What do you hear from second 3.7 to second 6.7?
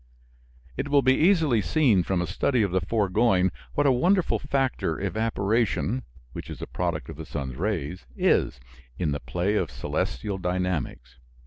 what a wonderful factor evaporation (which is a